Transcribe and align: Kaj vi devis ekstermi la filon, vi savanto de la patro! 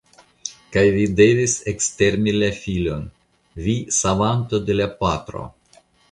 Kaj 0.75 0.83
vi 0.93 1.01
devis 1.17 1.51
ekstermi 1.71 2.33
la 2.43 2.49
filon, 2.59 3.03
vi 3.65 3.75
savanto 3.99 4.61
de 4.71 4.77
la 4.79 4.89
patro! 5.03 5.45